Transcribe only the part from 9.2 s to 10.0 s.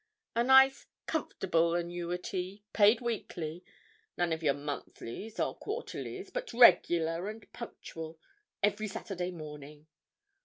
morning.